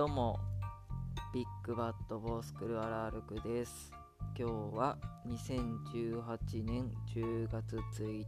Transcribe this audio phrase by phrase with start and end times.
[0.00, 0.40] どうも
[1.34, 3.92] ビッグバットボースクルアラルクです。
[4.34, 4.96] 今日は
[5.28, 8.24] 2018年10月1日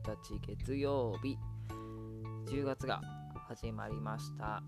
[0.46, 1.38] 月曜日。
[2.44, 3.00] 10月が
[3.48, 4.62] 始まりました。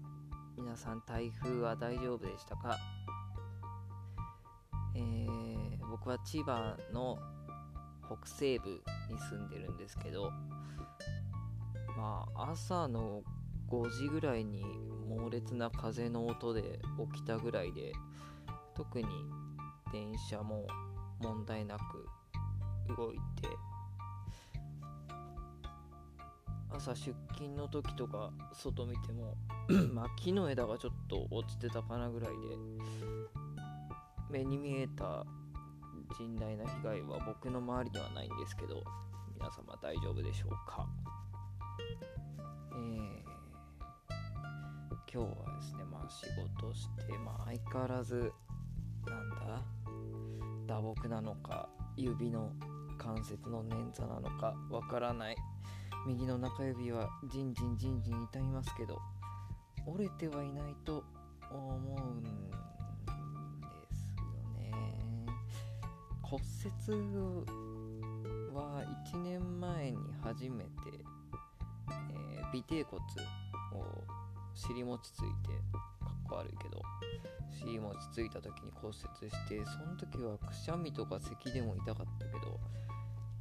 [0.56, 2.78] 皆さん台風は大丈夫でしたか？
[4.96, 7.18] えー、僕は千葉の
[8.06, 10.30] 北西部に住んでるんですけど
[11.98, 13.22] まあ朝の
[13.70, 14.64] 5時ぐらいに
[15.08, 16.80] 猛烈な風の音で
[17.12, 17.92] 起きたぐらいで
[18.74, 19.06] 特に
[19.92, 20.66] 電車も
[21.20, 22.06] 問題なく
[22.96, 23.48] 動いて
[26.70, 29.36] 朝出勤の時とか外見ても
[29.94, 32.36] まあ木の枝がちょっと落ちてたかなぐらいで
[34.28, 35.24] 目に見えた
[36.18, 38.82] 甚大な被害は僕の周りにはないんですけど
[39.34, 40.86] 皆様大丈夫でしょうか？
[42.76, 43.33] えー
[45.14, 46.26] 今日はですねまあ仕
[46.58, 48.32] 事してまあ相変わらず
[49.06, 49.62] なんだ
[50.66, 52.50] 打撲なのか指の
[52.98, 55.36] 関節の捻挫なのかわからない。
[56.06, 59.00] 右の中指はじんじんじんじん痛みますけど
[59.86, 61.04] 折れてはいないと
[61.50, 62.28] 思うんで
[63.88, 64.24] すよ
[64.58, 64.72] ね。
[66.22, 66.42] 骨
[66.88, 66.92] 折
[68.52, 70.70] は1年前に初めて、
[72.36, 74.23] えー、尾てい骨を
[74.54, 75.48] 尻餅ついて
[76.00, 76.80] かっこ悪いけど
[77.58, 78.94] 尻餅ついた時に骨折
[79.30, 82.60] してその時はくしゃみとか咳でも痛かったけど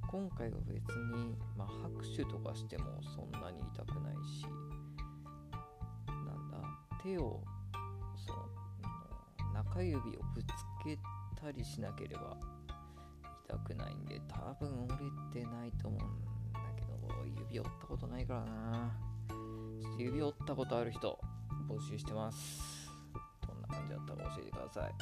[0.08, 4.46] 今回は別に、まあ、拍手とかしてもそんなに痛くないし
[6.08, 6.58] なんだ
[7.02, 7.42] 手を
[8.16, 10.02] その中指を
[10.36, 10.46] ぶつ
[10.84, 10.98] け
[11.40, 12.38] たりしなければ
[13.50, 14.94] 痛くないんで多分折
[15.34, 16.92] れてないと思うんだけど
[17.26, 19.13] 指折ったことないからな。
[19.98, 21.20] 指折ったことある人
[21.70, 22.92] 募集してます。
[23.48, 24.94] どんな感じだったか教えてください。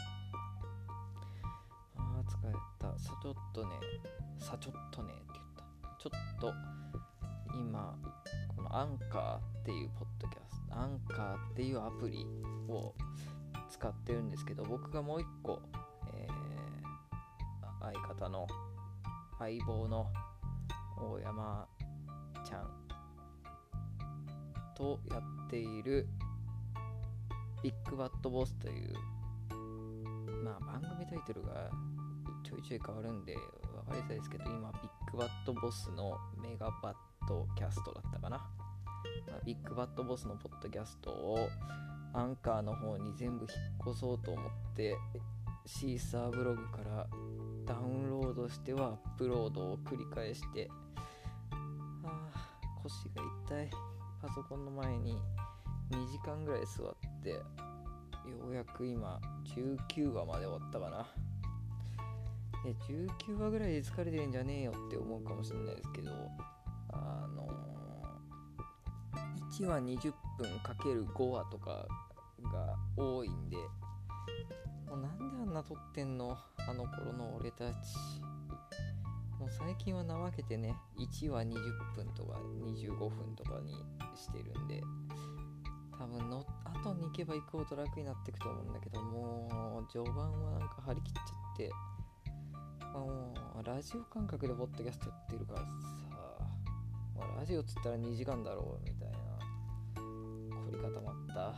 [1.97, 2.99] あー疲れた。
[2.99, 3.69] さちょっとね
[4.39, 5.63] さちょっとねって言った。
[5.97, 6.53] ちょっと
[7.55, 7.95] 今
[8.55, 12.25] このアンカーっていうポッドキャストアンカーっていうアプリ
[12.67, 12.93] を
[13.69, 15.59] 使ってるんですけど僕がもう一個、
[16.13, 18.47] えー、相方の
[19.39, 20.11] 相棒の
[20.99, 21.67] 大山
[22.45, 22.80] ちゃん
[24.81, 26.07] とやっている
[27.61, 28.93] ビッグバットボスという
[30.43, 31.69] まあ番組タイトルが
[32.43, 33.35] ちょいちょい変わるんで
[33.85, 38.43] 分かりづらいですけど今ビッグバットボスのメガバットキャストだったかな、ま
[39.35, 41.47] あ、ビッグバットボスのポッドキャストを
[42.13, 44.97] アンカーの方に全部引っ越そうと思って
[45.67, 47.05] シーサーブログから
[47.67, 50.67] ダウンロードしてはアップロードを繰り返して
[51.51, 51.55] あ
[52.33, 53.90] あ腰が痛い。
[54.33, 55.17] ソコンの前に
[55.91, 57.41] 2時間ぐらい座ってよ
[58.49, 59.19] うやく今
[59.55, 61.07] 19話まで終わったかな。
[62.65, 62.75] え
[63.27, 66.11] 19話ぐらいで疲れてるんじゃねえよって思うかもしれないですけど
[66.93, 71.87] あのー、1話20分かける5話とか
[72.43, 73.57] が多いんで
[74.87, 76.37] もうなんであんな撮ってんの？
[76.57, 77.75] あの頃の俺たち。
[79.41, 81.53] もう最近は怠けてね1話20
[81.95, 83.73] 分とか25分とかに
[84.15, 84.83] してるんで
[85.97, 91.21] 多分の後に行けば行くほど楽になっていくと思うんだけどもう序盤はなんか張り切っちゃ
[91.55, 91.71] って
[92.93, 95.65] もうラジオ感覚でポッドキャストやってるからさ、
[97.17, 99.17] まあ、ラジオっつったら2時間だろうみたいな
[100.65, 101.53] 凝り固まったなん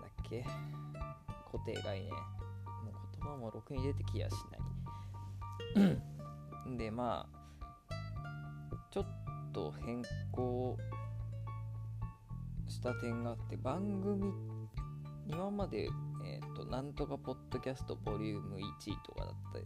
[0.00, 0.44] だっけ
[1.50, 4.69] 固定概念もう言葉もろくに出てきやしない。
[6.76, 9.06] でまあちょっ
[9.52, 10.76] と変更
[12.68, 14.32] した点があって番組
[15.28, 15.88] 今まで、
[16.24, 18.60] えーと、なんとかポッドキャストボリューム1
[19.04, 19.58] とかだった。
[19.60, 19.64] り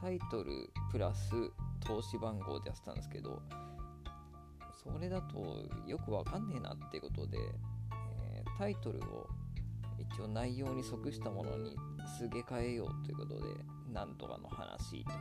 [0.00, 1.32] タイトルプラス
[1.80, 3.42] 投資番号でやってたんですけど
[4.82, 9.26] それだとよくわかんねえなってことで、えー、タイトルを
[9.98, 11.76] 一応内容に即したものに
[12.18, 13.42] すげ替えようということで
[13.92, 15.16] なんとかの話とか。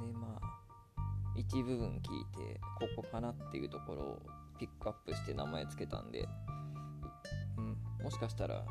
[0.00, 1.00] でまあ
[1.36, 4.22] 一部分聞いてここかなっていうところを
[4.58, 6.28] ピックアップして名前つけたんで、
[7.56, 8.64] うん、もしかしたら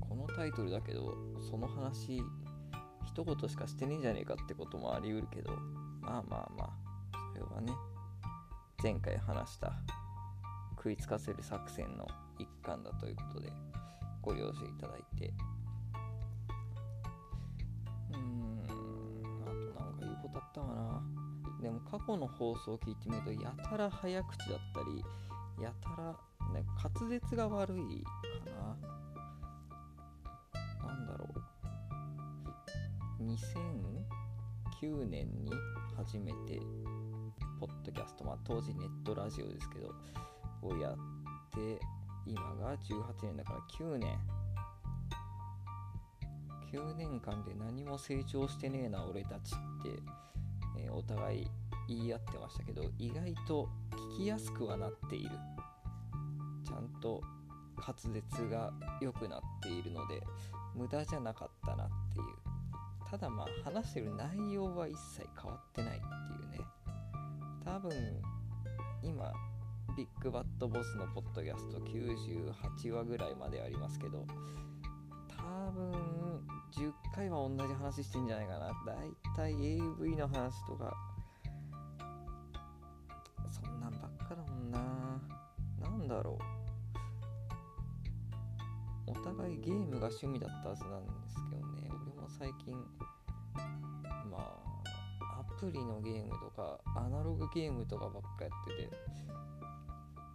[0.00, 1.16] このタイトルだけど
[1.50, 2.22] その話
[3.06, 5.52] 一言しかしてねえじゃねえかってこともありうるけど。
[6.08, 7.72] まあまあまあそれはね
[8.82, 9.72] 前回話した
[10.76, 12.06] 食いつかせる作戦の
[12.38, 13.52] 一環だということで
[14.22, 15.32] ご了承いただいて。
[21.98, 25.04] 過去の放送を聞いてみるとやたら早口だったり
[25.62, 26.12] やたら
[26.52, 28.88] ね滑舌が悪いかな。
[30.86, 33.24] なんだろう
[34.80, 35.52] 2009年に
[35.96, 36.60] 初めて
[37.58, 39.92] ポッドキャスト、まあ、当時ネットラジオですけど
[40.62, 40.94] をやっ
[41.50, 41.80] て
[42.24, 44.18] 今が18年だから9年。
[46.72, 50.02] 9年間で何も成長してねえな俺たちって、
[50.78, 51.50] えー、お互い
[51.88, 53.68] 言い合ってましたけど意外と
[54.14, 55.30] 聞きやすくはなっている。
[56.64, 57.22] ちゃんと
[57.76, 60.20] 滑舌が良くなっているので
[60.74, 62.24] 無駄じゃなかったなっていう。
[63.10, 66.66] ただまあ話してる内容は一切変わってないっていうね。
[67.64, 67.90] 多分
[69.02, 69.32] 今
[69.96, 74.26] ビッグバットボスのポッドキャスト98話ぐらいまでありますけど
[75.28, 75.92] 多分
[76.72, 78.66] 10回は同じ話してんじゃないかな。
[78.86, 80.94] だいたい AV の話とか
[86.08, 86.38] だろ
[89.06, 89.10] う。
[89.10, 91.88] お互いゲームが趣味だったはずなんですけどね。
[91.88, 92.74] 俺も最近
[94.30, 98.90] まあアプリのゲームとかアナログゲームとかばっかやってて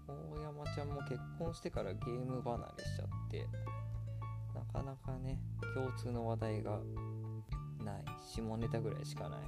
[0.08, 3.48] 大山ちゃんも結婚してからゲーム離れしちゃって
[4.54, 5.40] なかなかね
[5.76, 6.80] 共通の話題が
[7.84, 8.06] ない。
[8.34, 9.40] 下ネタぐらいしかない。
[9.40, 9.48] うん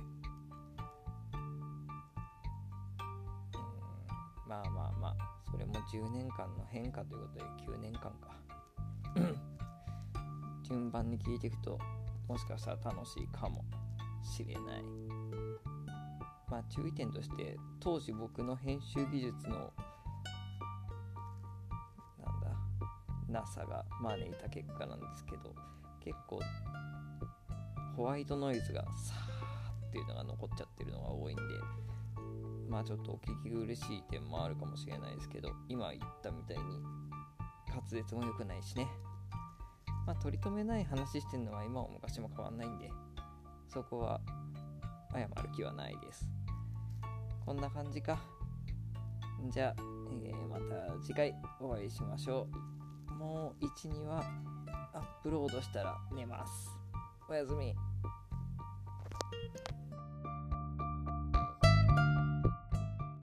[4.48, 5.35] まあまあまあ。
[5.52, 8.36] それも10年間の変化ということで9年間か。
[10.64, 11.80] 順番に聞いていくと
[12.28, 13.64] もしかしたら楽しいかも
[14.24, 14.84] しれない。
[16.50, 19.74] まあ注意点として当時僕の編集技術の
[22.24, 22.48] なんだ
[23.28, 25.56] NASA が招いた結果なんですけど
[26.04, 26.40] 結構
[27.96, 31.42] ホワイトノイズがさーっていうのが残っちゃってるのが多いんで
[32.70, 36.64] まあちょっとお聞き苦しい点もあるかもしれないですけど今言ったみたいに
[37.70, 38.88] 滑舌も良くないしね。
[40.06, 42.90] まあ取り留めない話してるのは今も昔も変わんないんで
[43.68, 44.22] そこは
[45.14, 46.28] 謝る気はないです。
[47.46, 48.18] こんな感じか。
[49.50, 49.82] じゃあ、
[50.24, 52.48] えー、また次回お会いしましょ
[53.10, 53.14] う。
[53.14, 54.24] もう12話
[54.94, 56.70] アップロードしたら寝ます。
[57.30, 57.76] おやすみ。